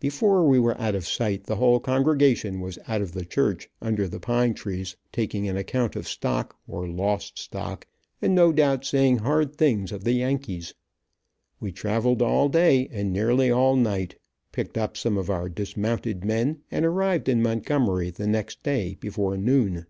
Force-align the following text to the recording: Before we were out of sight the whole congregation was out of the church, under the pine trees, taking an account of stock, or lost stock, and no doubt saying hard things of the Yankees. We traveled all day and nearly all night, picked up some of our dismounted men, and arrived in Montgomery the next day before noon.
Before 0.00 0.44
we 0.44 0.58
were 0.58 0.76
out 0.80 0.96
of 0.96 1.06
sight 1.06 1.44
the 1.44 1.54
whole 1.54 1.78
congregation 1.78 2.60
was 2.60 2.80
out 2.88 3.00
of 3.00 3.12
the 3.12 3.24
church, 3.24 3.70
under 3.80 4.08
the 4.08 4.18
pine 4.18 4.52
trees, 4.52 4.96
taking 5.12 5.46
an 5.48 5.56
account 5.56 5.94
of 5.94 6.08
stock, 6.08 6.56
or 6.66 6.88
lost 6.88 7.38
stock, 7.38 7.86
and 8.20 8.34
no 8.34 8.50
doubt 8.52 8.84
saying 8.84 9.18
hard 9.18 9.54
things 9.54 9.92
of 9.92 10.02
the 10.02 10.14
Yankees. 10.14 10.74
We 11.60 11.70
traveled 11.70 12.22
all 12.22 12.48
day 12.48 12.88
and 12.90 13.12
nearly 13.12 13.52
all 13.52 13.76
night, 13.76 14.18
picked 14.50 14.76
up 14.76 14.96
some 14.96 15.16
of 15.16 15.30
our 15.30 15.48
dismounted 15.48 16.24
men, 16.24 16.62
and 16.72 16.84
arrived 16.84 17.28
in 17.28 17.40
Montgomery 17.40 18.10
the 18.10 18.26
next 18.26 18.64
day 18.64 18.96
before 18.98 19.36
noon. 19.36 19.86